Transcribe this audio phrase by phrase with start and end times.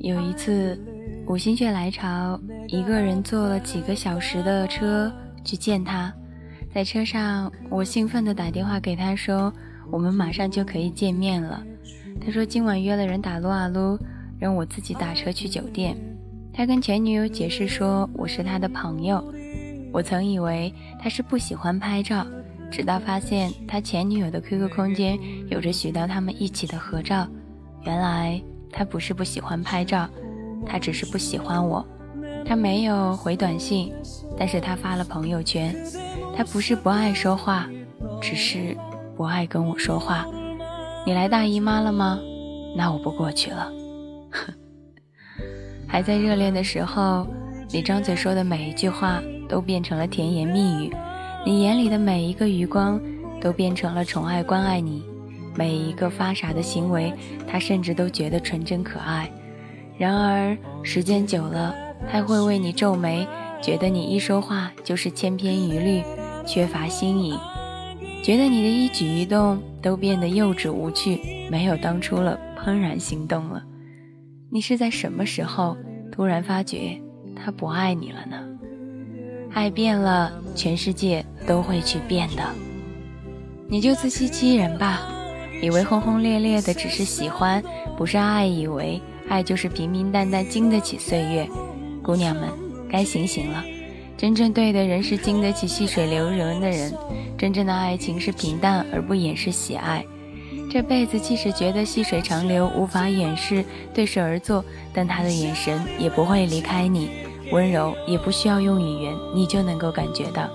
[0.00, 0.78] 有一次，
[1.26, 5.12] 我心血来潮，一个人坐了几个小时的车
[5.44, 6.12] 去见他。
[6.74, 9.52] 在车上，我兴奋地打电话给他说
[9.92, 11.62] ：“我们马上就可以见面了。”
[12.24, 13.98] 他说：“今晚约了人打撸啊撸，
[14.38, 15.94] 让我自己打车去酒店。”
[16.50, 19.22] 他跟前女友解释说：“我是他的朋友。”
[19.92, 22.26] 我曾以为他是不喜欢拍照，
[22.70, 25.18] 直到发现他前女友的 QQ 空间
[25.50, 27.28] 有着许多他们一起的合照。
[27.84, 28.40] 原来
[28.72, 30.08] 他不是不喜欢拍照，
[30.66, 31.84] 他只是不喜欢我。
[32.44, 33.92] 他没有回短信，
[34.38, 35.74] 但是他发了朋友圈。
[36.36, 37.68] 他不是不爱说话，
[38.20, 38.76] 只是
[39.16, 40.26] 不爱跟我说话。
[41.06, 42.18] 你来大姨妈了吗？
[42.76, 43.70] 那我不过去了。
[45.86, 47.26] 还在热恋的时候，
[47.70, 49.22] 你张嘴说的每一句话。
[49.50, 50.94] 都变成了甜言蜜语，
[51.44, 53.00] 你眼里的每一个余光
[53.40, 55.02] 都变成了宠爱关爱你，
[55.54, 57.12] 每一个发傻的行为，
[57.46, 59.30] 他甚至都觉得纯真可爱。
[59.98, 61.74] 然而时间久了，
[62.10, 63.26] 他会为你皱眉，
[63.60, 66.02] 觉得你一说话就是千篇一律，
[66.46, 67.38] 缺乏新颖，
[68.22, 73.62] 觉得你的一举一动都变得幼稚无趣，没有当初了怦然心动了。
[74.50, 75.76] 你是在什么时候
[76.10, 77.00] 突然发觉
[77.36, 78.36] 他不爱你了呢？
[79.52, 82.42] 爱变了，全世界都会去变的。
[83.68, 85.02] 你就自欺欺人吧，
[85.62, 87.62] 以为轰轰烈烈的只是喜欢，
[87.96, 91.48] 不是爱；以为爱就是平平淡淡，经得起岁月。
[92.02, 92.48] 姑娘们，
[92.90, 93.62] 该醒醒了。
[94.16, 96.92] 真正对的人是经得起细水流人的人。
[97.38, 100.04] 真正的爱情是平淡而不掩饰喜爱。
[100.70, 107.10] 这辈子即使觉得细水长流无法掩饰对视而坐，但他的眼神也不会离开你。
[107.50, 110.48] 温柔也不需要用语言，你就能够感觉到。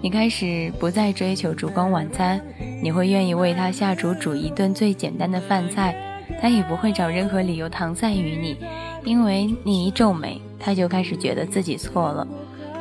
[0.00, 2.40] 你开始不再追求烛光晚餐，
[2.80, 5.94] 你会愿意为他下厨煮一顿最简单的饭菜，
[6.40, 8.56] 他也不会找任何理由搪塞于你，
[9.04, 12.26] 因为你一皱眉，他就开始觉得自己错了。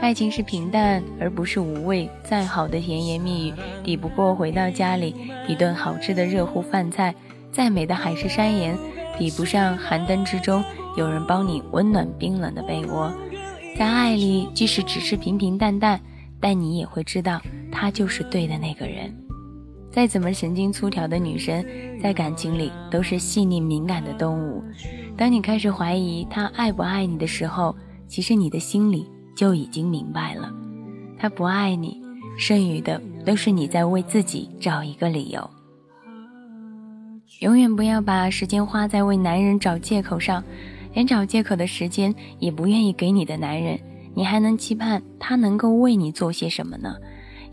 [0.00, 3.54] 爱情是平淡而不是无味，再好的甜言蜜语
[3.84, 5.14] 抵不过回到家里
[5.46, 7.14] 一顿好吃的热乎饭菜，
[7.52, 8.76] 再美的海誓山言
[9.16, 10.62] 比不上寒灯之中
[10.96, 13.10] 有人帮你温暖冰冷的被窝。
[13.78, 16.00] 在爱里，即使只是平平淡淡，
[16.44, 17.40] 但你也会知道
[17.72, 19.10] 他就是对的那个人。
[19.90, 21.64] 再怎么神经粗条的女生，
[22.02, 24.62] 在感情里都是细腻敏感的动物。
[25.16, 27.74] 当你开始怀疑他爱不爱你的时候，
[28.06, 30.52] 其实你的心里就已经明白了，
[31.18, 31.98] 他不爱你，
[32.36, 35.48] 剩余的都是你在为自己找一个理由。
[37.40, 40.44] 永远不要把时间花在为男人找借口上。
[40.92, 43.76] 连找借口的时间也不愿意给你的男人，
[44.14, 46.96] 你还能期盼他能够为你做些什么呢？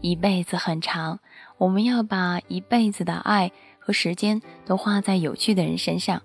[0.01, 1.19] 一辈子很长，
[1.57, 6.21] 我们要把一辈子的爱和时间都花在有趣的人身上。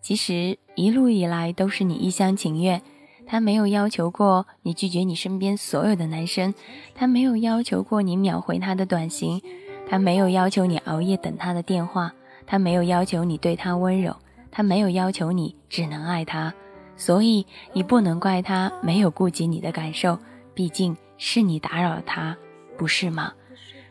[0.00, 2.80] 其实一路以来都是你一厢情愿，
[3.26, 6.54] 他没有要求过你拒绝你身边所有的男生，
[6.94, 9.42] 他没有要求过你秒回他的短信，
[9.88, 12.12] 他没有要求你熬夜等他的电话，
[12.46, 14.14] 他没有要求你对他温柔。
[14.52, 16.54] 他没有要求你只能爱他，
[16.96, 20.18] 所以你不能怪他没有顾及你的感受，
[20.54, 22.36] 毕竟是你打扰他，
[22.76, 23.32] 不是吗？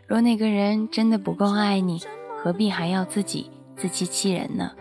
[0.07, 2.01] 若那个人真的不够爱你，
[2.38, 4.71] 何必还要自己自欺欺人呢？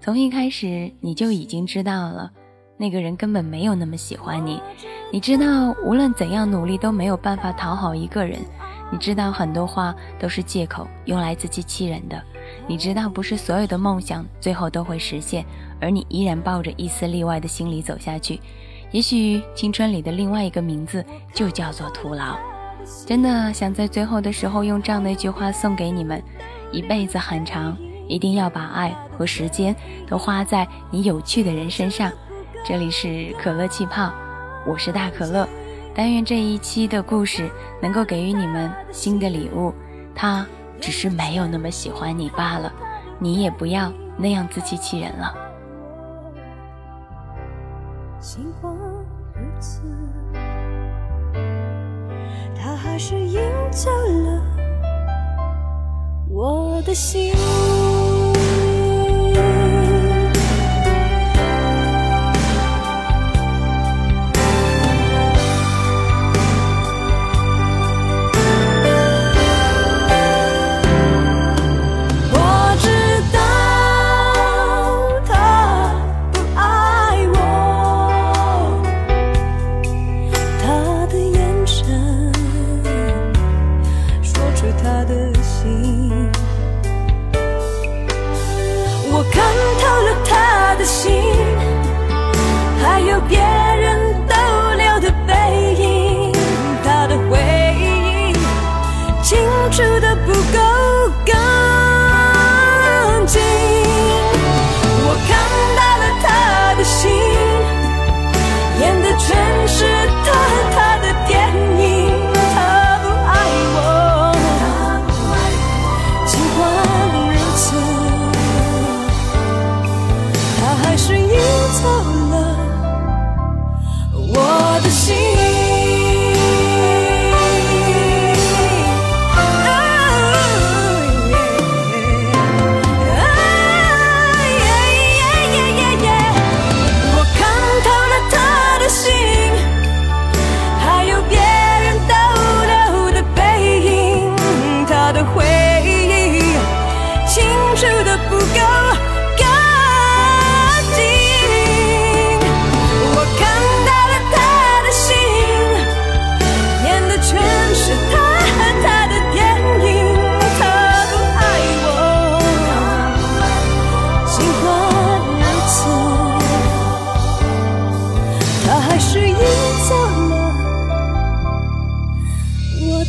[0.00, 2.30] 从一开始你就已经知道了，
[2.76, 4.60] 那个人根本没有那么喜欢你。
[5.12, 8.40] 你知道无论怎样努力都没有办法讨好一个人，
[8.90, 12.20] 你知道很多话都是借口，用来自欺欺人的。
[12.68, 15.44] 你知道，不是所有的梦想最后都会实现，
[15.80, 18.40] 而你依然抱着一丝例外的心理走下去。
[18.92, 22.36] 也许青春里的另外一个名字就叫做徒劳。
[23.06, 26.22] 真的想在最后的时候用这样的一句话送给你们：
[26.70, 27.76] 一辈子很长，
[28.08, 29.74] 一定要把爱和时间
[30.06, 32.10] 都花在你有趣的人身上。
[32.64, 34.12] 这里是可乐气泡，
[34.66, 35.48] 我是大可乐。
[35.94, 37.50] 但愿这一期的故事
[37.82, 39.74] 能够给予你们新的礼物。
[40.14, 40.46] 他。
[40.82, 42.72] 只是没有那么喜欢你罢了，
[43.20, 45.32] 你也不要那样自欺欺人了。
[52.54, 53.40] 他还是赢
[53.70, 54.42] 走了
[56.28, 57.32] 我的心。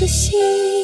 [0.04, 0.83] 的心。